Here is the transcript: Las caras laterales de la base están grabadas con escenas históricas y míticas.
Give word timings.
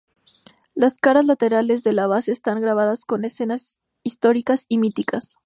Las 0.73 0.97
caras 0.97 1.27
laterales 1.27 1.83
de 1.83 1.93
la 1.93 2.07
base 2.07 2.31
están 2.31 2.59
grabadas 2.59 3.05
con 3.05 3.23
escenas 3.23 3.79
históricas 4.01 4.65
y 4.67 4.79
míticas. 4.79 5.37